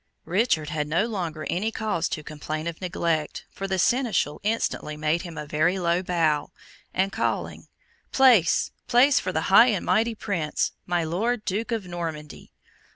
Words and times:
Richard 0.25 0.69
had 0.71 0.87
no 0.87 1.05
longer 1.05 1.45
any 1.47 1.71
cause 1.71 2.09
to 2.09 2.23
complain 2.23 2.65
of 2.65 2.81
neglect, 2.81 3.45
for 3.51 3.67
the 3.67 3.77
Seneschal 3.77 4.39
instantly 4.41 4.97
made 4.97 5.21
him 5.21 5.37
a 5.37 5.45
very 5.45 5.77
low 5.77 6.01
bow, 6.01 6.49
and 6.91 7.11
calling 7.11 7.67
"Place 8.11 8.71
place 8.87 9.19
for 9.19 9.31
the 9.31 9.41
high 9.53 9.67
and 9.67 9.85
mighty 9.85 10.15
Prince, 10.15 10.71
my 10.87 11.03
Lord 11.03 11.45
Duke 11.45 11.71
of 11.71 11.85
Normandy!" 11.85 12.51